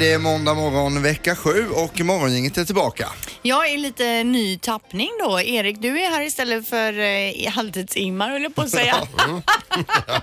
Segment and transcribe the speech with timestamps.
[0.00, 3.08] det är måndag morgon vecka sju och morgongänget är tillbaka.
[3.42, 5.40] Jag är lite ny tappning då.
[5.40, 8.96] Erik, du är här istället för eh, halvtids-Ingmar höll jag på att säga.
[9.16, 9.42] Men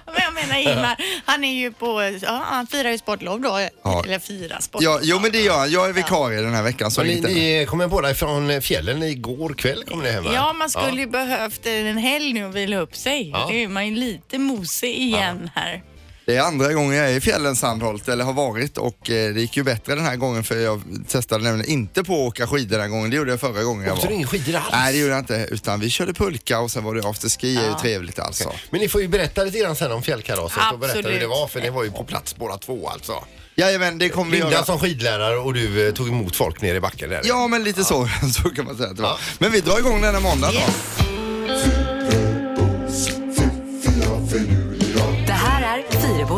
[0.16, 0.96] jag menar Ingmar,
[1.26, 3.68] han är ju på, ja, han firar ju sportlov då.
[3.84, 4.04] Ja.
[4.06, 4.94] Eller firar sportlov.
[4.94, 5.72] Ja, jo men det gör han.
[5.72, 6.92] Jag är vikarie den här veckan.
[6.92, 7.30] Så Men ni, inte.
[7.30, 10.32] ni kom båda från fjällen igår kväll kom ni hem va?
[10.34, 13.30] Ja, man skulle ju behövt en helg nu och vila upp sig.
[13.30, 13.48] Ja.
[13.50, 15.84] Nu är man ju lite mosig igen här.
[16.28, 19.42] Det är andra gången jag är i fjällen Sandholt, eller har varit och eh, det
[19.42, 22.70] gick ju bättre den här gången för jag testade nämligen inte på att åka skidor
[22.72, 23.10] den här gången.
[23.10, 24.16] Det gjorde jag förra gången jag Åkte du var.
[24.16, 24.66] ingen skidor alls?
[24.72, 27.62] Nej det gjorde jag inte utan vi körde pulka och sen var det afterski, det
[27.62, 28.52] är ju trevligt alltså.
[28.70, 31.22] Men ni får ju berätta lite grann sen om fjällkalaset och berätta hur Absolut.
[31.22, 33.14] det var för ni var ju på plats båda två alltså.
[33.56, 34.66] Jajamän, det kommer vi Linda göra.
[34.66, 37.22] som skidlärare och du eh, tog emot folk nere i backen där.
[37.26, 38.10] Ja men lite så,
[38.44, 39.10] så kan man säga att det var.
[39.10, 39.18] Ja.
[39.40, 40.74] Men vi drar igång den här måndagen då.
[41.04, 41.27] Det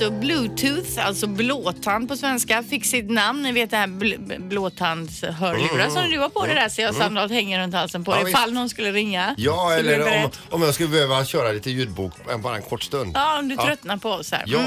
[0.00, 3.42] Då, bluetooth, alltså blåtand på svenska, fick sitt namn.
[3.42, 7.32] Ni vet det här bl- blåtandshörlurar som du har på dig där ser jag Sandholt
[7.32, 9.34] hänger runt halsen på Ja, dig ifall någon skulle ringa.
[9.38, 13.12] Ja, Så eller om, om jag skulle behöva köra lite ljudbok bara en kort stund.
[13.14, 14.42] Ja, om du tröttnar på oss här.
[14.46, 14.58] Ja.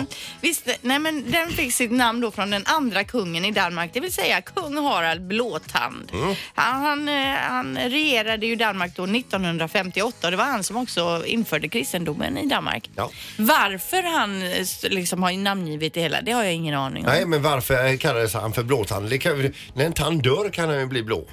[0.41, 3.99] Visst, nej men den fick sitt namn då från den andra kungen i Danmark, det
[3.99, 6.11] vill säga kung Harald Blåtand.
[6.13, 6.35] Mm.
[6.55, 11.23] Han, han, eh, han regerade ju Danmark då 1958 och det var han som också
[11.25, 12.89] införde kristendomen i Danmark.
[12.95, 13.09] Ja.
[13.37, 17.09] Varför han eh, s- liksom har namngivit det hela, det har jag ingen aning om.
[17.13, 19.09] Nej, men varför eh, kallades han för blåtand?
[19.09, 21.25] Det kan, ju- när en tand dör kan den ju bli blå.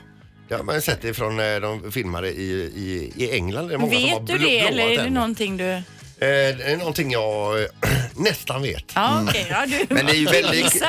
[0.49, 3.69] Det har man ju sett ifrån eh, de filmade i, i, i England.
[3.69, 5.11] Det är många som har Vet du blå- det eller är det tänder.
[5.11, 5.83] någonting du...
[6.21, 7.69] Eh, det är någonting jag eh,
[8.17, 8.85] nästan vet.
[8.95, 9.47] Ja, okej.
[9.51, 10.81] Ja, du Men det är ju väldigt,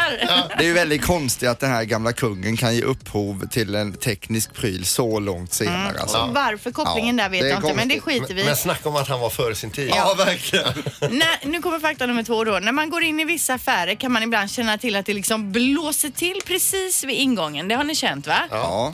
[0.58, 3.94] det är ju väldigt konstigt att den här gamla kungen kan ge upphov till en
[3.94, 6.00] teknisk pryl så långt senare.
[6.00, 6.32] Alltså.
[6.34, 8.46] Varför kopplingen Ja, där vet jag inte, men det skiter vi i.
[8.46, 9.92] Men snacka om att han var före sin tid.
[9.96, 10.74] Ja, verkligen.
[11.02, 12.60] När, nu kommer fakta nummer två då.
[12.60, 15.52] När man går in i vissa affärer kan man ibland känna till att det liksom
[15.52, 17.68] blåser till precis vid ingången.
[17.68, 18.40] Det har ni känt va?
[18.52, 18.94] Ja.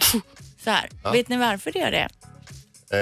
[0.64, 0.90] Så här.
[1.14, 2.10] Vet ni varför det gör det?
[2.92, 3.00] Eh,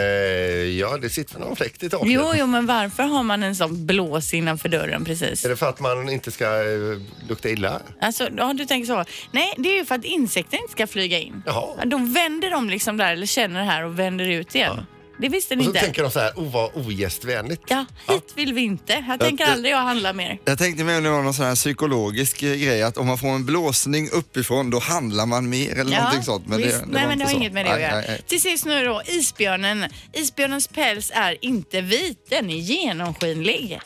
[0.80, 2.08] ja, det sitter någon fläkt i taket.
[2.12, 5.46] Jo, jo, men varför har man en sån blås innanför dörren precis?
[5.46, 7.00] Är det för att man inte ska eh,
[7.30, 7.82] lukta illa?
[8.02, 9.06] Alltså, ja, du tänker så.
[9.32, 11.44] Nej, det är ju för att insekter inte ska flyga in.
[11.46, 11.70] Jaha.
[11.78, 14.86] Ja, Då vänder de liksom där, eller känner det här och vänder ut igen.
[15.18, 15.80] Det visste ni Och så inte.
[15.82, 17.62] tänker de så här, oh vad ogästvänligt.
[17.68, 18.94] Ja, hit vill vi inte.
[18.94, 20.40] Här tänker aldrig jag handla mer.
[20.46, 23.18] Jag tänkte mig om det var någon sån här psykologisk eh, grej att om man
[23.18, 26.48] får en blåsning uppifrån då handlar man mer eller någonting sånt.
[26.48, 26.80] Men visst.
[26.80, 27.38] det, det nej, var men det inte har så.
[27.38, 27.96] inget med det att Nej, göra.
[27.96, 28.22] nej, nej.
[28.28, 29.86] Till sist nu då, isbjörnen.
[30.14, 33.80] Isbjörnens päls är inte vit, den är genomskinlig.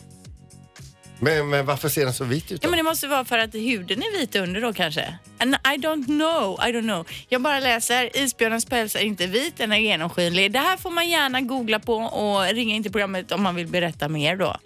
[1.20, 2.70] Men, men varför ser den så vit ut Ja, då?
[2.70, 5.18] men det måste vara för att huden är vit under då kanske.
[5.40, 7.08] And I don't know, I don't know.
[7.30, 10.52] Jag bara läser, isbjörnens päls är inte vit, den är genomskinlig.
[10.52, 13.68] Det här får man gärna googla på och ringa in till programmet om man vill
[13.68, 14.58] berätta mer då.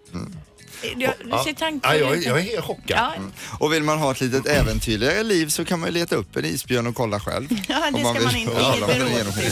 [0.82, 1.44] Du, du Ja.
[1.44, 2.98] ser Ja, tankfull jag, jag är helt chockad.
[2.98, 3.14] Ja,
[3.60, 6.46] Och vill man ha ett litet äventyrligare liv så kan man ju leta upp en
[6.46, 7.48] isbjörn och kolla själv.
[7.68, 9.16] Ja, det ska vill man inte.
[9.18, 9.52] genomskinlig.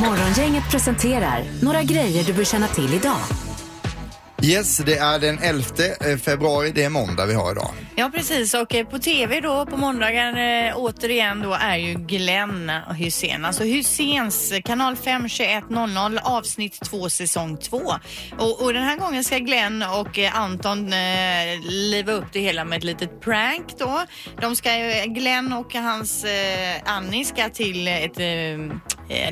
[0.00, 3.18] Morgongänget presenterar några grejer du bör känna till idag.
[4.44, 5.64] Yes, det är den 11
[6.00, 7.70] eh, februari, det är måndag vi har idag.
[7.96, 10.36] Ja precis och eh, på TV då på måndagar
[10.68, 13.44] eh, återigen då är ju Glenn Hussein.
[13.44, 17.76] Alltså Husseins kanal 5 21.00 avsnitt 2 säsong 2.
[18.38, 22.64] Och, och den här gången ska Glenn och eh, Anton eh, liva upp det hela
[22.64, 24.02] med ett litet prank då.
[24.40, 28.76] De ska, eh, Glenn och hans eh, Annie ska till ett eh,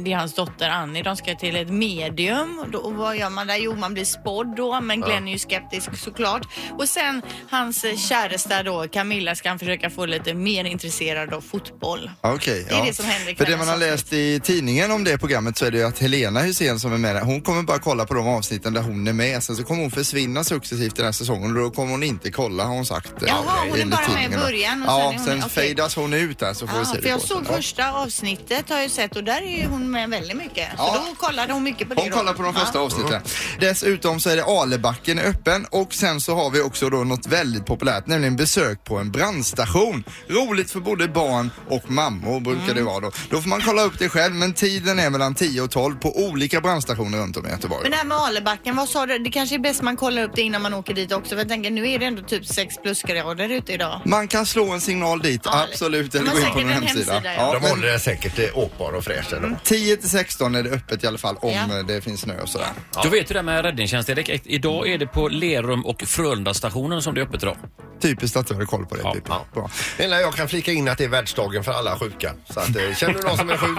[0.00, 1.02] det är hans dotter Annie.
[1.02, 2.64] De ska till ett medium.
[2.72, 3.56] Då, och vad gör man där?
[3.56, 6.46] Jo, man blir spådd då, men Glenn är ju skeptisk såklart.
[6.78, 11.41] Och sen hans eh, käresta då, Camilla, ska han försöka få lite mer intresserad av
[11.41, 12.10] fotboll.
[12.20, 12.84] Okej, Det är ja.
[12.84, 15.64] det som händer i För det man har läst i tidningen om det programmet så
[15.66, 18.14] är det ju att Helena Hussein som är med där, hon kommer bara kolla på
[18.14, 19.42] de avsnitten där hon är med.
[19.42, 22.65] Sen så kommer hon försvinna successivt den här säsongen och då kommer hon inte kolla
[22.65, 23.12] har hon sagt.
[23.22, 25.50] eh, Jaha, hon är enligt bara med i början och Ja, sen hon- sen okej.
[25.50, 27.92] fejdas hon ut där så får vi Ja, se det för jag på såg första
[27.92, 30.69] avsnittet har jag sett och där är ju hon med väldigt mycket.
[30.71, 31.03] Så Ja.
[31.09, 32.17] då kollade hon mycket på det Hon då.
[32.17, 32.84] kollar på de första Ja.
[32.84, 33.22] avsnitten.
[33.61, 37.27] Dessutom så är det Alebacken är öppen och sen så har vi också då något
[37.27, 40.05] väldigt populärt, nämligen besök på en brandstation.
[40.28, 42.75] Roligt för både barn och mammor brukar Mm.
[42.77, 43.11] det vara då.
[43.31, 46.17] Då får man kolla upp det själv men tiden är mellan 10 och 12 på
[46.19, 47.83] olika brandstationer runt om i Göteborg.
[47.83, 49.19] Men det här med Alebacken, vad sa du?
[49.19, 51.31] Det kanske är bäst man kollar upp det innan man åker dit också.
[51.31, 54.01] För jag tänker nu är det ändå typ 6 plusgrader ute idag.
[54.07, 56.67] Man kan slå en signal dit, Ja, absolut, de eller har gå in på säkert
[56.67, 57.13] någon en hemsida.
[57.13, 57.53] hemsida, ja.
[57.53, 59.49] De men håller den säkert eh, åkbar och fräsch ändå.
[59.65, 61.83] 10 till 16 är det öppet i alla fall om Ja.
[61.83, 62.66] det finns snö och sådär.
[63.03, 64.41] Du vet ju det med räddningstjänst Erik.
[64.47, 67.57] Idag är det på Lerum och Frölunda stationen som det är öppet idag.
[68.01, 69.01] Typiskt att du hade koll på det.
[69.04, 69.27] Ja, Pippi.
[69.28, 69.45] ja.
[69.54, 69.71] Bra.
[69.97, 72.33] Det enda jag kan flika in att det är världsdagen för alla sjuka.
[72.51, 73.78] Så att, eh, känner du någon som är sjuk?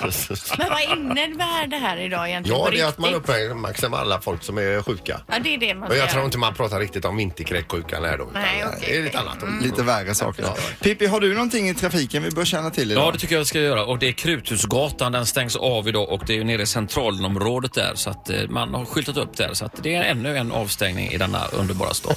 [0.58, 2.58] Men vad innebär det här idag egentligen?
[2.58, 3.50] ja, på det är att man riktigt?
[3.50, 5.20] uppmärksammar alla folk som är sjuka.
[5.26, 6.24] Ja, det är det man Och ska jag tror göra.
[6.24, 8.24] inte man pratar riktigt om vinterkräksjukan här då.
[8.30, 9.36] utan Nej, okej, det är lite annat.
[9.62, 10.42] Lite värre saker.
[10.42, 10.56] Ja.
[10.80, 13.06] Pippi, har du någonting i trafiken vi bör känna till idag?
[13.06, 13.84] Ja, det tycker jag vi ska göra.
[13.84, 17.74] Och det är Kruthusgatan, den stängs av idag och det är ju nere i centralområdet
[17.74, 20.52] där så att eh, man har skyltat upp där så att det är ännu en
[20.52, 22.16] avstängning i denna underbara stad.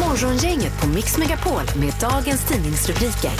[0.00, 3.30] Morgongänget på Mix Megapol med dagens tidningsrubriker.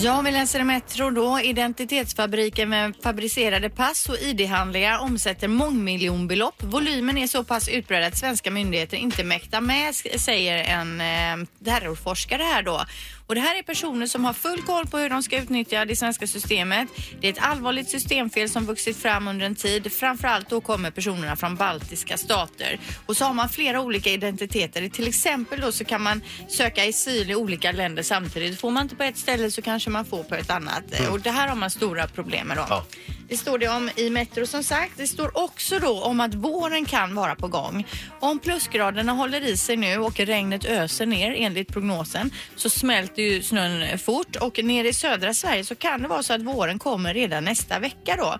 [0.00, 1.40] Ja, vi läser i Metro då.
[1.40, 6.62] Identitetsfabriken med fabricerade pass och ID-handlingar omsätter mångmiljonbelopp.
[6.62, 12.42] Volymen är så pass utbredd att svenska myndigheter inte mäktar med, säger en eh, terrorforskare
[12.42, 12.84] här då.
[13.32, 15.96] Och det här är personer som har full koll på hur de ska utnyttja det
[15.96, 16.88] svenska systemet.
[17.20, 19.92] Det är ett allvarligt systemfel som vuxit fram under en tid.
[19.92, 22.80] Framförallt då kommer personerna från baltiska stater.
[23.06, 24.88] Och så har man flera olika identiteter.
[24.88, 28.60] Till exempel då så kan man söka asyl i olika länder samtidigt.
[28.60, 30.82] Får man inte på ett ställe så kanske man får på ett annat.
[31.10, 32.66] Och det här har man stora problem med då.
[32.68, 32.84] Ja.
[33.28, 34.92] Det står det om i Metro som sagt.
[34.96, 37.86] Det står också då om att våren kan vara på gång.
[38.20, 43.42] Om plusgraderna håller i sig nu och regnet öser ner enligt prognosen så smälter ju
[43.42, 47.14] snön fort och nere i södra Sverige så kan det vara så att våren kommer
[47.14, 48.38] redan nästa vecka då.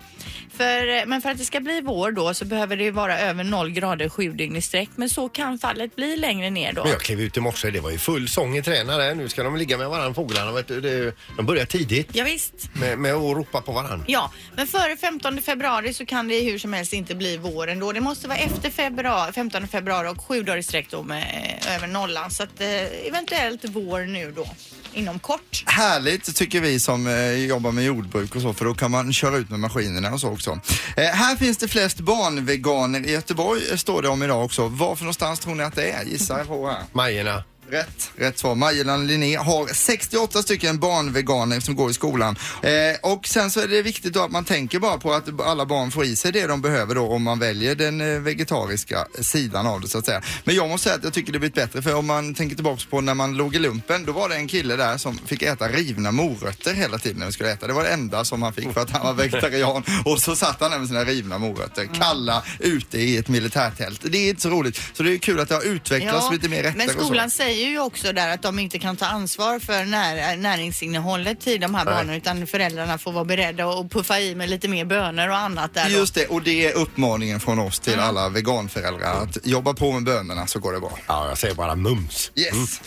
[0.63, 3.45] För, men för att det ska bli vår då så behöver det ju vara över
[3.45, 6.83] noll grader sju dygn i sträck men så kan fallet bli längre ner då.
[6.83, 9.15] Men jag klev ut i morse, det var ju full sång i träna där.
[9.15, 10.53] Nu ska de ligga med varandra fåglarna.
[10.53, 10.81] Vet du.
[10.81, 12.71] Det, de börjar tidigt Ja, visst.
[12.75, 14.05] med, med att ropa på varandra.
[14.09, 17.93] Ja, men före 15 februari så kan det hur som helst inte bli våren då.
[17.93, 21.23] Det måste vara efter februari, 15 februari och sju dagar i sträck då med
[21.67, 22.31] eh, över nollan.
[22.31, 22.69] Så att eh,
[23.09, 24.47] eventuellt vår nu då
[24.95, 25.65] inom kort.
[25.67, 29.37] Härligt tycker vi som eh, jobbar med jordbruk och så för då kan man köra
[29.37, 30.52] ut med maskinerna och så också.
[30.97, 34.69] Eh, här finns det flest barnveganer i Göteborg eh, står det om idag också.
[34.69, 36.05] Varför någonstans tror ni att det är?
[36.05, 36.83] Gissa på här.
[36.93, 37.45] Majerna.
[37.73, 38.55] Rätt, rätt svar.
[38.55, 42.37] Majelan Linné har 68 stycken barnveganer som går i skolan.
[42.63, 45.67] Eh, och sen så är det viktigt då att man tänker bara på att alla
[45.67, 49.67] barn får i sig det de behöver då om man väljer den eh, vegetariska sidan
[49.67, 50.23] av det så att säga.
[50.45, 52.85] Men jag måste säga att jag tycker det blivit bättre för om man tänker tillbaks
[52.85, 55.69] på när man låg i lumpen då var det en kille där som fick äta
[55.69, 57.67] rivna morötter hela tiden när vi skulle äta.
[57.67, 60.61] Det var det enda som han fick för att han var vegetarian och så satt
[60.61, 64.01] han där med sina rivna morötter kalla ute i ett militärtält.
[64.03, 64.81] Det är inte så roligt.
[64.93, 67.81] Så det är kul att det har utvecklats lite mer rätter men skolan säger ju
[67.81, 71.95] också där att de inte kan ta ansvar för när, näringsinnehållet till de här Nej.
[71.95, 75.75] barnen utan föräldrarna får vara beredda och puffa i med lite mer bönor och annat
[75.75, 75.91] där då.
[75.91, 80.05] Just det, och det är uppmaningen från oss till alla veganföräldrar att jobba på med
[80.05, 80.99] bönorna så går det bra.
[81.07, 82.33] Ja, jag säger bara mums.
[82.35, 82.81] Yes!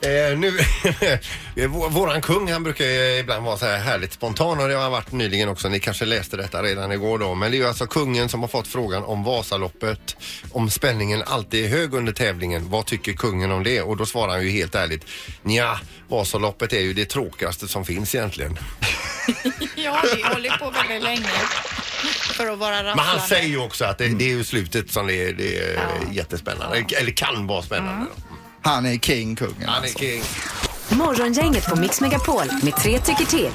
[0.00, 0.50] Eh, nu,
[1.68, 4.82] vår- våran kung han brukar ju ibland vara så här härligt spontan och det har
[4.82, 5.68] han varit nyligen också.
[5.68, 7.34] Ni kanske läste detta redan igår då.
[7.34, 10.16] Men det är ju alltså kungen som har fått frågan om Vasaloppet.
[10.52, 12.70] Om spänningen alltid är hög under tävlingen.
[12.70, 13.82] Vad tycker kungen om det?
[13.82, 15.04] Och då svarar han ju helt ärligt.
[15.42, 18.58] Nja, Vasaloppet är ju det tråkigaste som finns egentligen.
[19.76, 21.28] Ja, vi håller på väldigt länge
[22.36, 22.94] för att vara rafflande.
[22.96, 25.58] Men han säger ju också att det, det är ju slutet som det är, det
[25.58, 25.78] är
[26.12, 26.84] jättespännande.
[27.00, 28.06] Eller kan vara spännande.
[28.30, 28.35] då.
[28.66, 29.98] Han är king, kungen Han är alltså.
[29.98, 30.22] king.
[30.88, 33.50] Morgongänget på Mix Megapol med tre tycker till.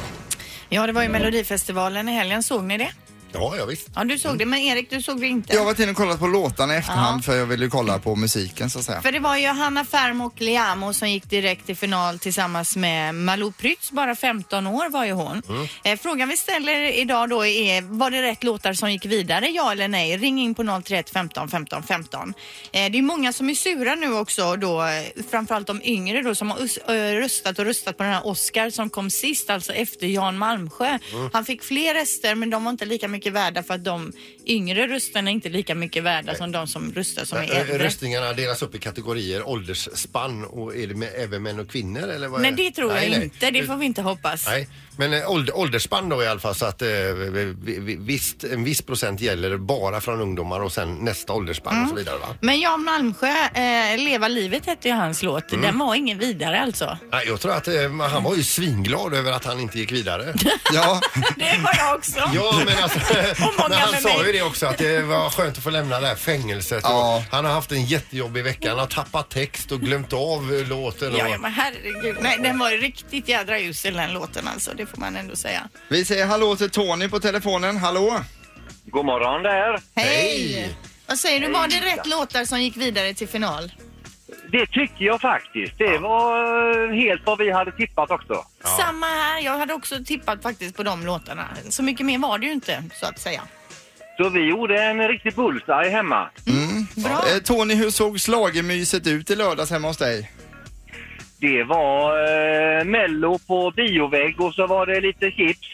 [0.69, 2.43] Ja, det var ju Melodifestivalen i helgen.
[2.43, 2.89] Såg ni det?
[3.33, 3.87] Ja, ja visst.
[3.95, 4.45] Ja, du såg det.
[4.45, 5.53] Men Erik, du såg det inte?
[5.53, 7.99] Jag har varit inne och kollat på låtarna i efterhand för jag ville ju kolla
[7.99, 9.01] på musiken så att säga.
[9.01, 13.15] För det var ju Hanna Färm och Liamo som gick direkt till final tillsammans med
[13.15, 13.91] Malou Prytz.
[13.91, 15.41] Bara 15 år var ju hon.
[15.83, 19.47] Eh, frågan vi ställer idag då är, var det rätt låtar som gick vidare?
[19.47, 20.17] Ja eller nej?
[20.17, 22.33] Ring in på 031 15 15 15.
[22.71, 26.35] Eh, det är många som är sura nu också då, eh, framförallt de yngre då
[26.35, 29.73] som har us- eh, röstat och röstat på den här Oscar som kom sist, alltså
[29.73, 30.99] efter Jan Malmsjö.
[31.33, 34.11] Han fick fler röster men de var inte lika mycket mycket värda för att de
[34.45, 37.77] yngre rösterna är inte lika mycket värda som de som röstar som är äldre.
[37.85, 42.27] Röstningarna delas upp i kategorier, åldersspann och är det med, även män och kvinnor eller
[42.27, 43.23] vad Nej, det tror jag Nej, nej.
[43.23, 43.51] inte.
[43.51, 44.45] Det får vi inte hoppas.
[44.47, 44.67] Nej,
[44.97, 48.81] men eh, ålder, åldersspann då i alla fall så att eh, vi- visst, en viss
[48.81, 51.83] procent gäller bara från ungdomar och sen nästa åldersspann Mm.
[51.83, 52.27] och så vidare va?
[52.41, 55.51] Men Jan Malmsjö, eh, Leva livet hette ju hans låt.
[55.51, 55.61] Mm.
[55.65, 56.97] Den var ingen vidare alltså.
[57.11, 57.73] Nej, jag tror att eh,
[58.11, 60.33] han var ju svinglad över att han inte gick vidare.
[60.73, 61.01] Ja,
[61.37, 62.19] Det var jag också.
[62.33, 62.99] Ja, men alltså,
[63.39, 64.17] många men han med sa mig.
[64.33, 66.83] Ju det också att det var skönt att få lämna det här fängelset.
[66.83, 67.23] Och Ja.
[67.31, 68.69] Han har haft en jättejobbig vecka.
[68.69, 71.11] Han har tappat text och glömt av låten.
[71.13, 71.19] Och...
[71.19, 72.17] Ja, ja, men herregud.
[72.21, 74.71] Nej, den var riktigt jädra usel den låten alltså.
[74.77, 75.69] Det får man ändå säga.
[75.87, 77.77] vi säger hallå till Tony på telefonen.
[77.77, 78.21] Hallå?
[78.85, 79.81] God morgon där.
[79.95, 80.75] Hej!
[81.07, 83.71] Vad säger du, var det rätt låtar som gick vidare till final?
[84.51, 85.77] Det tycker jag faktiskt.
[85.77, 88.45] Det var eh, helt vad vi hade tippat också.
[88.63, 89.39] Samma här.
[89.39, 91.47] Jag hade också tippat faktiskt på de låtarna.
[91.69, 93.41] Så mycket mer var det ju inte, så att säga.
[94.17, 96.29] Så vi gjorde en riktig bullseye hemma.
[96.95, 97.11] Bra.
[97.33, 100.31] Eh, Tony, hur såg slagermyset ut i lördags hemma hos dig?
[101.37, 102.17] Det var
[102.79, 105.67] eh, Mello på biovägg och så var det lite chips.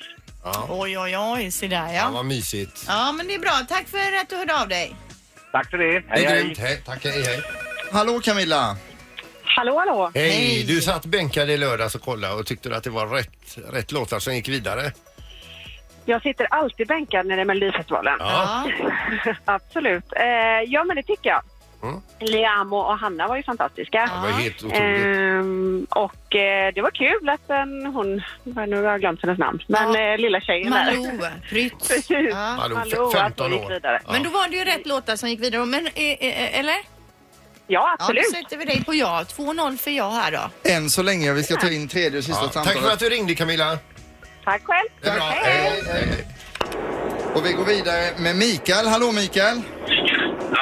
[0.70, 2.10] Oj, oj, oj, se där Ja, ja.
[2.13, 2.86] vad mysigt.
[2.88, 3.65] Ja, men det är bra.
[3.70, 4.96] Tack för att du hörde av dig.
[5.51, 6.00] Tack för det.
[6.00, 6.44] Det Hej, är hej.
[6.44, 6.58] grymt.
[6.58, 7.03] Hej, tack.
[7.03, 7.41] Hej, hej.
[7.91, 8.77] Hallå Camilla!
[9.44, 10.12] Hallå, hallå.
[10.13, 10.63] Hej, Hej.
[10.67, 14.20] du satt bänkad i lördags och kollade och tyckte att det var rätt, rätt låtar
[14.20, 14.91] som gick vidare.
[16.09, 18.15] Jag sitter alltid bänkad när det är Melodifestivalen.
[18.19, 18.67] Ja.
[19.45, 20.03] Absolut.
[20.15, 20.25] Eh,
[20.67, 21.41] ja, men det tycker jag.
[21.83, 22.01] Mm.
[22.19, 23.99] Liam och Hanna var ju fantastiska.
[24.15, 24.77] Det var helt otroligt.
[24.81, 29.59] Ehm, och eh, det var kul att den, hon, nu har jag glömt hennes namn,
[29.67, 29.99] men Ja.
[30.13, 30.85] eh, lilla tjejen där.
[30.85, 31.87] Malou, Prytz.
[31.87, 32.09] Precis.
[32.31, 32.55] Ja.
[32.55, 33.73] Malou, Malou, 15 att hon gick år.
[33.73, 34.01] vidare.
[34.05, 34.11] Ja.
[34.11, 35.65] Men då var det ju rätt låtar som gick vidare.
[35.65, 36.73] Men, eh, eh, eller?
[36.73, 36.81] Ja,
[37.67, 38.23] Ja, absolut.
[38.33, 39.23] då sätter vi dig på ja.
[39.37, 40.69] 2-0 för ja här då.
[40.71, 42.83] Än så länge, vi ska ta in tredje och sista Ja, tack samtalet.
[42.83, 43.77] för att du ringde Camilla.
[44.48, 44.89] Tack själv.
[45.01, 45.24] Det är bra.
[45.24, 46.25] Hej, Hej, hej.
[47.36, 48.86] Och vi går vidare med Mikael.
[48.88, 49.58] Hallå Mikael!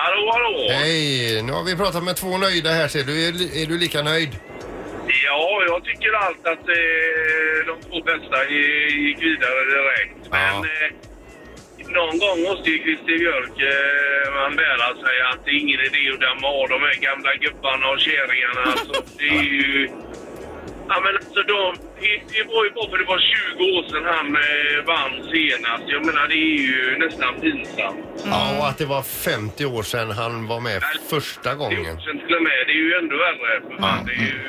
[0.02, 0.54] Hallå, hallå!
[0.70, 2.88] Hej, nu har vi pratat med två nöjda här.
[2.88, 4.30] Ser du, är, är du lika nöjd?
[5.26, 10.32] Ja, jag tycker allt att eh, de två bästa gi- gick vidare direkt.
[10.32, 10.66] Men Ja.
[10.86, 10.92] eh,
[11.98, 16.02] någon gång måste ju Christer Björk eh, man lära sig att det är ingen idé
[16.14, 18.62] att damma av de här gamla gubbarna och kärringarna.
[18.72, 19.90] Alltså, det är ju...
[20.90, 21.76] Ja, men alltså de,
[22.34, 25.84] det, var ju bara för det var 20 år sedan han eh, vann senast.
[25.88, 28.06] Jag menar, det är ju nästan pinsamt.
[28.26, 31.86] Ja, och att det var 50 år sedan han var med första Det gången.
[31.86, 33.62] är till och med, det är ju ändå värre.
[33.70, 34.40] För fan, det är ju...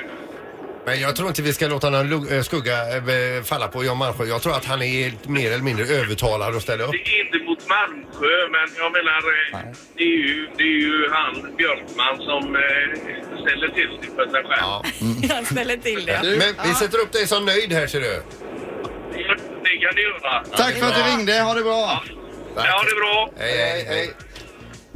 [0.87, 4.25] Men jag tror inte vi ska låta någon eh, skugga eh, falla på Jan Malmsjö.
[4.25, 6.93] Jag tror att han är mer eller mindre övertalad att ställa upp.
[6.93, 9.19] Det är inte mot Malmsjö, men jag menar,
[9.63, 14.31] eh, det är, ju, det är ju han Björkman som eh, ställer till det för
[14.31, 14.61] sig själv.
[14.61, 14.85] Ja.
[15.37, 16.21] Jag ställer till det.
[16.23, 18.23] Du, Men vi sätter upp dig som nöjd här ser du.
[19.63, 20.45] Det kan ni göra.
[20.57, 22.05] tack för att du ringde, ha det bra!
[22.57, 23.31] Ja, det är bra.
[23.39, 24.11] Hej, hej, hej.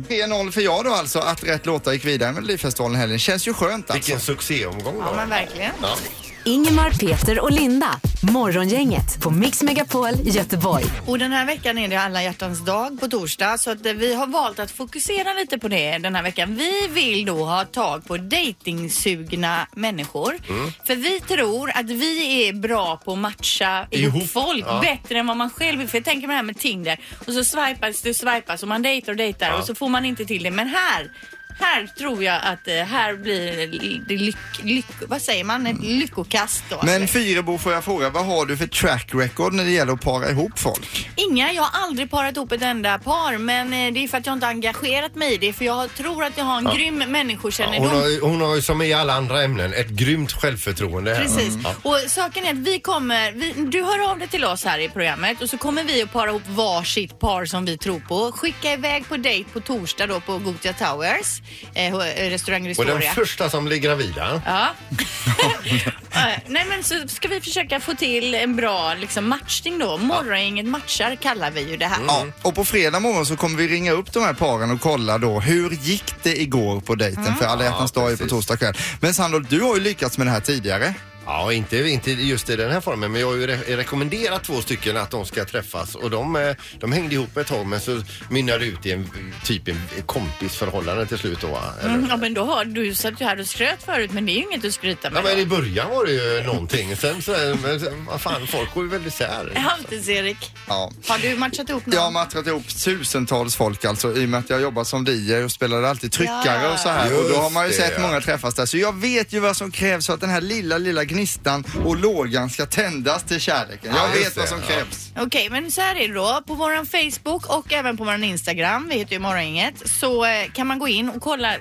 [0.08, 3.18] 3-0 för jag då alltså, att rätt låtar gick vidare med Melodifestivalen helgen.
[3.18, 3.94] Känns ju skönt alltså.
[3.94, 5.16] Vilken succéomgång Ja, då.
[5.16, 5.72] men verkligen.
[5.82, 5.96] Ja.
[6.44, 8.00] Ingemar, Peter och Linda.
[8.32, 10.84] Morgongänget på Mix Megapol Göteborg.
[11.06, 14.14] Och den här veckan är det alla hjärtans dag på torsdag så att eh, vi
[14.14, 16.56] har valt att fokusera lite på det den här veckan.
[16.56, 20.38] Vi vill då ha tag på dejtingsugna människor.
[20.48, 20.72] Mm.
[20.86, 24.80] För vi tror att vi är bra på att matcha ihop, Ihop, folk ja.
[24.80, 25.86] bättre än vad man själv är.
[25.86, 28.82] För jag tänker på det här med Tinder och så swipas det swipas och man
[28.82, 30.50] dejtar och dejtar och så får man inte till det.
[30.50, 31.10] Men här
[31.60, 33.66] här tror jag att eh, här blir
[34.08, 36.80] det lyck, lyck, vad säger man, ett lyckokast då.
[36.82, 40.00] Men Fyrebo får jag fråga, vad har du för track record när det gäller att
[40.00, 41.10] para ihop folk?
[41.16, 44.26] Inga, jag har aldrig parat ihop ett enda par men eh, det är för att
[44.26, 47.00] jag inte har engagerat mig i det för jag tror att jag har en grym
[47.00, 47.86] Ja, människokännedom.
[47.90, 51.14] hon, har, ju- hon har ju som i alla andra ämnen ett grymt självförtroende.
[51.14, 51.22] här.
[51.22, 51.54] Precis.
[51.64, 51.74] Ja.
[51.82, 54.88] Och saken är att vi kommer, vi, du hör av dig till oss här i
[54.88, 58.32] programmet och så kommer vi att para ihop varsitt par som vi tror på.
[58.32, 61.40] Skicka iväg på dejt på torsdag då på Gothia Towers,
[61.74, 61.94] eh,
[62.30, 62.94] restaurang Och Restoria.
[62.94, 64.42] den första som blir gravida.
[64.46, 64.68] Ja.
[66.12, 69.96] Eh, Nej men så ska vi försöka få till en bra liksom, matchning då.
[69.96, 71.98] Morgongänget matchar kallar vi ju det här.
[72.06, 75.18] Ja, och på fredag morgon så kommer vi ringa upp de här paren och kolla
[75.18, 78.56] då hur gick det igår på dejten för alla hjärtans Ja, dag är på torsdag
[78.56, 78.74] kväll.
[79.00, 80.94] Men Sandor, du har ju lyckats med det här tidigare.
[81.32, 84.60] Ja, inte, inte just i den här formen, men jag har ju re- rekommenderat två
[84.60, 88.02] stycken att de ska träffas och de, eh, de hängde ihop ett tag men så
[88.30, 89.10] mynnade det ut i en
[89.44, 91.46] typ en kompisförhållande till slut då.
[91.46, 91.62] va?
[91.80, 91.94] Eller?
[91.94, 94.34] Mm, ja men då har du satt ju här och skröt förut men det är
[94.34, 95.24] ju inget att skryta Ja, med.
[95.24, 95.40] men då.
[95.40, 96.96] i början var det ju någonting.
[96.96, 99.52] Sen så, men, sen, vad fan, folk går ju väldigt isär.
[99.54, 100.92] Halvtids-Erik, Ja.
[101.08, 101.94] har du matchat ihop någon?
[101.94, 105.34] Jag har matchat ihop tusentals folk alltså i och med att jag jobbar som DJ
[105.44, 106.72] och spelade alltid tryckare Ja.
[106.72, 107.18] och så här.
[107.24, 108.06] Och då har man ju Just det, sett ja.
[108.06, 108.66] många träffas där.
[108.66, 111.96] Så jag vet ju vad som krävs för att den här lilla, lilla gnistan och
[111.96, 113.92] lågan ska tändas till kärleken.
[113.94, 114.66] Ja, Jag vet vad som ja.
[114.66, 115.12] krävs.
[115.18, 116.42] Okej, men så här är det då.
[116.46, 120.66] På våran Facebook och även på våran Instagram, vi heter ju Morgongänget, så eh, kan
[120.66, 121.56] man gå in och kolla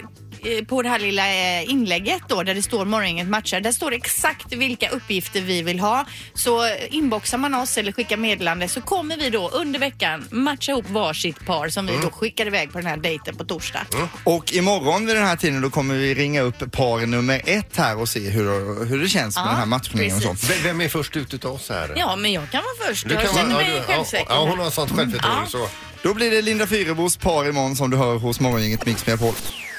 [0.67, 3.62] på det här lilla eh, inlägget då där det står Morgongänget matchar.
[3.62, 6.05] Där står det exakt vilka uppgifter vi vill ha.
[6.34, 10.72] Så eh, inboxar man oss eller skickar meddelande så kommer vi då under veckan matcha
[10.72, 12.05] ihop varsitt par som vi Mm.
[12.05, 13.86] då skickar iväg på den här dejten på torsdag.
[14.24, 17.98] Och imorgon vid den här tiden då kommer vi ringa upp par nummer ett här
[18.00, 20.29] och se hur, hur det känns med Ja, den här matchningen och så.
[20.29, 20.65] precis.
[20.65, 21.93] Vem är först ut utav oss här?
[21.98, 23.08] Ja, men jag kan vara först.
[23.08, 24.25] Du jag kan känner vara- mig ja, du- självsäker.
[24.29, 25.50] Ja, hon har sånt självförtroende Ja.
[25.50, 25.67] så.
[26.03, 29.34] Då blir det Linda Fyrebos par imorgon som du hör hos Morgongänget Mix Megapol.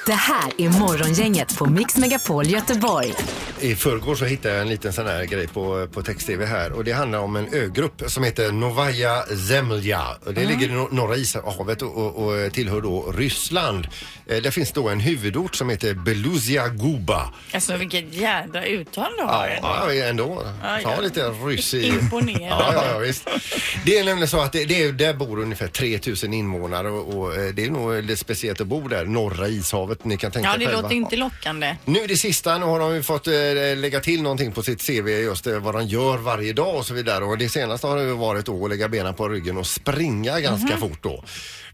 [0.05, 3.13] Det här är Morgongänget på Mix Megapol Göteborg.
[3.59, 6.83] I förrgår så hittade jag en liten sån här grej på, på text-tv här och
[6.83, 10.01] det handlar om en ögrupp som heter Novaya Zemlja.
[10.25, 13.87] Och Det ligger i nor- norra ishavet och, och, och tillhör då Ryssland.
[14.27, 17.33] Eh, där finns då en huvudort som heter Beluzia Guba.
[17.53, 19.59] Alltså vilket jädra uttal du har.
[19.61, 20.43] Ja, ändå.
[20.63, 21.01] Ja, Ta ja.
[21.01, 21.87] lite ryss i...
[21.87, 22.47] Imponerande.
[22.49, 23.27] Ja, ja, ja, visst.
[23.85, 27.35] Det är nämligen så att det, det är, där bor ungefär 3000 invånare och, och
[27.35, 29.90] eh, det är nog lite speciellt att bo där, norra ishavet.
[30.03, 30.81] Ni kan tänka Ja, det själva.
[30.81, 31.75] låter inte lockande.
[31.85, 33.33] Nu det sista, nu har de ju fått eh,
[33.77, 36.93] lägga till någonting på sitt CV just eh, vad de gör varje dag och så
[36.93, 37.25] vidare.
[37.25, 40.39] Och det senaste har det ju varit då att lägga benen på ryggen och springa
[40.39, 41.23] ganska fort då.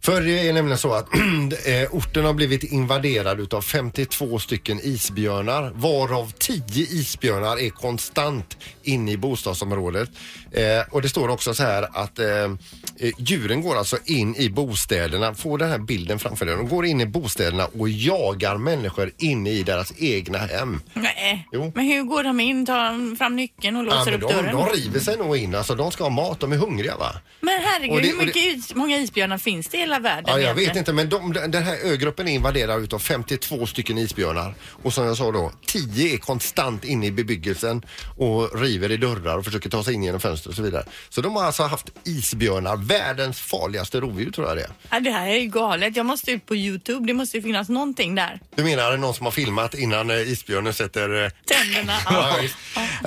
[0.02, 1.08] För det är nämligen så att
[1.66, 9.12] eh, orten har blivit invaderad utav 52 stycken isbjörnar varav 10 isbjörnar är konstant inne
[9.12, 10.10] i bostadsområdet.
[10.52, 10.64] Eh,
[10.94, 15.34] och det står också så här att eh, eh, djuren går alltså in i bostäderna,
[15.34, 19.50] får den här bilden framför dig, de går in i bostäderna och jagar människor inne
[19.50, 20.82] i deras egna hem.
[20.94, 21.48] Nej.
[21.52, 21.72] Jo.
[21.76, 22.66] Men hur går de in?
[22.66, 24.56] Tar de fram nyckeln och Ja, låser men upp de, dörren?
[24.56, 27.12] de river sig nog in, alltså de ska ha mat, de är hungriga va?
[27.42, 30.32] Men herregud, Och det- hur och mycket is, många isbjörnar finns det hela världen Ja,
[30.34, 30.68] jag egentligen?
[30.70, 34.54] vet inte men de, den här ögruppen är invaderad utav 52 stycken isbjörnar
[34.84, 37.82] och som jag sa då 10 är konstant inne i bebyggelsen
[38.18, 40.84] och river i dörrar och försöker ta sig in genom fönster och så vidare.
[41.10, 44.70] Så de har alltså haft isbjörnar, världens farligaste rovdjur tror jag det är.
[44.92, 45.96] Ja, det här är ju galet.
[45.96, 47.08] Jag måste ut på Youtube.
[47.08, 48.40] Det måste ju finnas någonting där.
[48.56, 51.24] Du menar är det någon som har filmat innan eh, isbjörnen sätter...
[51.26, 51.94] eh, Tänderna.
[52.10, 52.56] Ja, visst.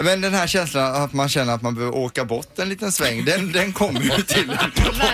[0.03, 3.25] Men den här känslan att man känner att man behöver åka bort en liten sväng,
[3.25, 4.57] den, den kommer ju till om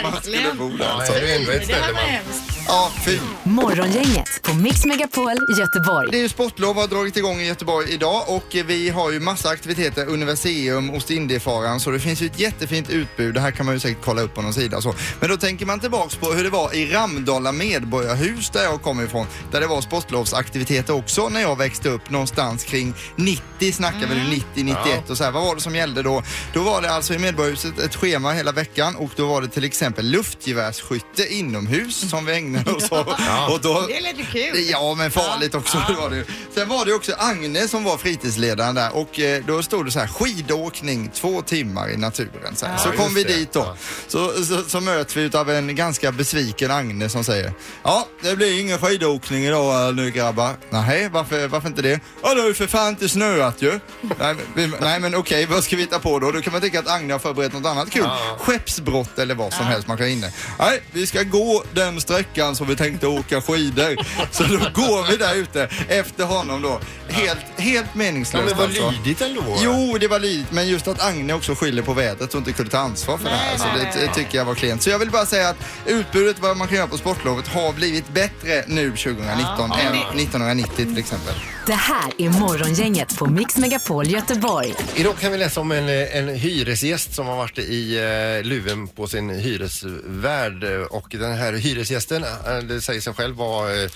[0.03, 0.85] man skulle bo där.
[0.85, 1.13] Ja, Alltså.
[1.59, 3.19] Det ändå ett Ja, fy.
[3.43, 6.09] Morgongänget på Mix Megapol Göteborg.
[6.11, 9.49] Det är ju sportlov har dragit igång i Göteborg idag och vi har ju massa
[9.49, 13.35] aktiviteter, Universium, Ostindiefararen, så det finns ju ett jättefint utbud.
[13.35, 14.95] Det här kan man ju säkert kolla upp på någon sida så.
[15.21, 19.05] Men då tänker man tillbaks på hur det var i Ramdala medborgarhus där jag kommer
[19.05, 24.15] ifrån, där det var sportlovsaktiviteter också när jag växte upp någonstans kring 90 snackar vi
[24.15, 25.31] nu, 90, 91 och så här.
[25.31, 26.23] Vad var det som gällde då?
[26.53, 29.65] Då var det alltså i medborgarhuset ett schema hela veckan och då var det till
[29.65, 33.09] exempel luftgevärsskytte inomhus som vi ägnade oss åt.
[33.51, 34.71] Och då, Det är lite kul.
[34.71, 35.83] Ja, men farligt också.
[35.89, 36.25] Det var det.
[36.55, 39.99] Sen var det också Agne som var fritidsledaren där och eh, då stod det så
[39.99, 42.57] här skidåkning två timmar i naturen.
[42.57, 42.77] Så, här.
[42.77, 43.33] så Ja, kom vi det.
[43.33, 43.77] dit då.
[44.09, 48.61] Så, så, så möts vi av en ganska besviken Agne som säger Ja, det blir
[48.61, 50.57] ingen skidåkning idag eh, nu grabbar.
[50.71, 52.01] Nej, varför, varför inte det?
[52.23, 53.71] Ja, det har ju för fan inte snöat ju.
[54.01, 56.31] nej, men, vi, nej, men okej, vad ska vi hitta på då?
[56.31, 58.09] Då kan man tycka att Agne har förberett något annat kul.
[58.39, 60.33] Skeppsbrott eller vad som helst man kan inne.
[60.59, 63.97] Nej, vi ska gå den sträckan som vi tänkte åka skidor.
[64.31, 66.81] Så då går vi där ute efter honom då.
[67.09, 68.91] Helt, helt Ja, meningslöst men vad alltså.
[68.91, 69.59] lydigt ändå.
[69.61, 72.71] Jo, det var lydigt, men just att Agne också skyller på vädret och inte kunde
[72.71, 73.57] ta ansvar för det här.
[73.59, 74.83] Så det, det tycker jag var klent.
[74.83, 75.57] Så jag vill bara säga att
[75.87, 80.99] utbudet, vad man kan göra på sportlovet, har blivit bättre nu 2019 än 1990 till
[80.99, 81.35] exempel.
[81.67, 84.75] Det här är Morgongänget på Mix Megapol Göteborg.
[84.95, 89.07] Idag kan vi läsa om en, en hyresgäst som har varit i eh, luven på
[89.07, 92.25] sin hyresvärd och den här hyresgästen,
[92.69, 93.91] det säger sig själv, var eh,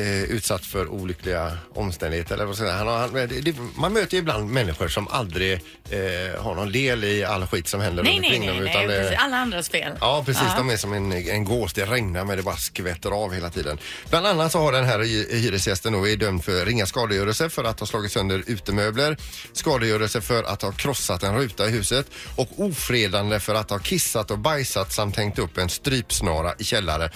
[0.00, 2.34] eh, utsatt för olyckliga omständigheter.
[2.34, 2.72] Eller vad jag säga.
[2.76, 7.04] Han har, han, det, man möter ju ibland människor som aldrig eh, har någon del
[7.04, 8.56] i all skit som händer Nej, runt nej, omkring nej.
[8.56, 8.64] dem.
[8.64, 8.84] nej.
[8.84, 9.18] utan, eh, precis.
[9.24, 9.92] Alla andras fel.
[10.00, 10.46] Ja, precis.
[10.56, 11.72] De är som en, en gås.
[11.72, 13.78] Det regnar men det bara skvätter av hela tiden.
[14.10, 17.64] Bland annat så har den här hy- hyresgästen då är dömd för ringa skadegörelse för
[17.64, 19.16] att ha slagit sönder utemöbler,
[19.52, 24.30] skadegörelse för att ha krossat en ruta i huset och ofredande för att ha kissat
[24.30, 27.10] och bajsat samt hängt upp en strypsnara i källare.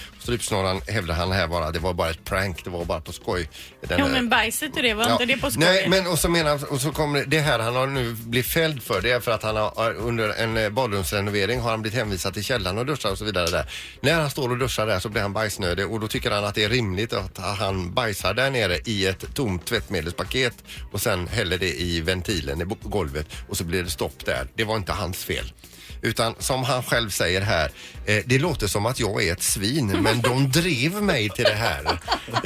[0.57, 3.49] Strypsnaran hävdar han här bara, det var bara ett prank, det var bara på skoj.
[3.81, 5.63] Den Jo, här- men bajset och det, var inte det på skoj?
[5.65, 8.47] Nej, men och så menar och så kommer det- det här han har nu blivit
[8.51, 11.99] fälld för det är för att han har under en eh, badrumsrenovering har han blivit
[11.99, 13.65] hänvisad till källaren och duschar och så vidare där.
[14.01, 16.55] När han står och duschar där så blir han bajsnödig och då tycker han att
[16.55, 20.53] det är rimligt att han bajsar där nere i ett tomt tvättmedelspaket
[20.91, 24.47] och sen häller det i ventilen i bo- golvet och så blir det stopp där.
[24.55, 25.53] Det var inte hans fel.
[26.01, 27.71] Utan som han själv säger här,
[28.05, 31.53] eh, det låter som att jag är ett svin men de drev mig till det
[31.55, 31.83] här.
[32.33, 32.41] Eh,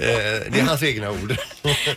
[0.51, 1.35] det är hans egna ord.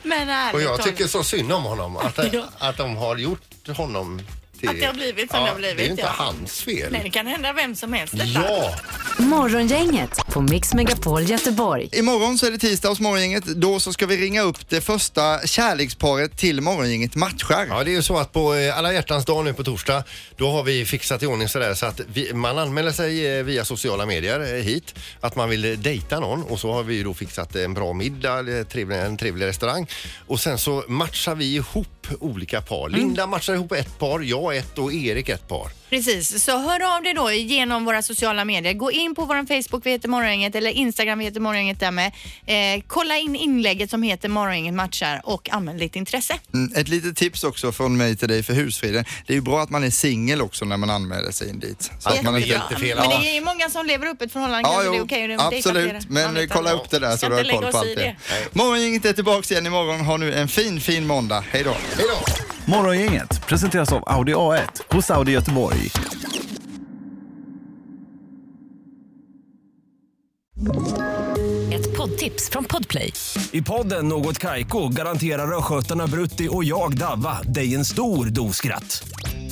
[0.03, 0.85] Men ärligt Och jag talat.
[0.87, 1.97] tycker så synd om honom.
[1.97, 2.45] Att, Ja.
[2.59, 4.21] att de har gjort honom
[4.67, 6.09] Att det har blivit som det har blivit, Det är inte ja.
[6.09, 6.93] hans fel.
[6.93, 8.25] Nej, det kan hända vem som helst detta.
[8.49, 8.75] Ja,
[9.19, 11.89] Morgongänget på Mix Megapol Göteborg.
[11.93, 13.45] Imorgon så är det tisdag hos Morgongänget.
[13.45, 17.67] Då så ska vi ringa upp det första kärleksparet till Morgongänget matchar.
[17.69, 20.05] ja, det är ju så att på eh, alla hjärtans dag nu på torsdag
[20.37, 23.65] då har vi fixat i ordning sådär så att vi, man anmäler sig eh, via
[23.65, 27.15] sociala medier eh, hit att man vill dejta någon och så har vi ju då
[27.15, 29.87] fixat en bra middag, eh, trevlig, en trevlig restaurang
[30.27, 31.89] och sen så matchar vi ihop
[32.21, 32.89] olika par.
[32.89, 35.69] Linda matchar ihop ett par, jag ett och Erik ett par.
[35.91, 38.73] Precis, så hör av dig då genom våra sociala medier.
[38.73, 42.13] Gå in på vår Facebook, vi heter Morgongänget, eller Instagram, vi heter Morgongänget där med.
[42.47, 46.35] Eh, kolla in inlägget som heter Morgongänget matchar och anmäl ditt intresse.
[46.55, 49.05] Mm, Ett litet tips också från mig till dig för husfriden.
[49.27, 51.91] Det är ju bra att man är singel också när man anmäler sig in dit.
[51.99, 52.99] Så att man inte fel.
[52.99, 54.69] Men det är ju många som lever upp ett förhållande.
[54.69, 55.87] Ja, kanske det är jo, okej att dejta flera.
[55.87, 56.11] absolut.
[56.11, 56.85] Men vet kolla aldrig.
[56.85, 58.17] upp det där så Ska du har inte koll på oss allt i det.
[58.53, 60.01] Morgongänget är tillbaka igen imorgon.
[60.01, 61.45] Ha nu en fin, fin måndag.
[61.51, 61.77] Hej då.
[61.97, 62.73] Hej då!
[62.73, 65.91] Morgongänget presenteras av Audi A1 hos Audi Göteborg.
[71.73, 73.13] Ett poddtips från Podplay.
[73.53, 79.09] I podden Något Kaiko garanterar östgötarna Brutti och jag, Davva, dig en stor dos skratt.